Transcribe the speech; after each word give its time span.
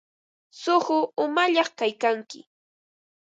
Suqu 0.61 0.97
umañaq 1.23 1.69
kaykanki. 1.77 2.39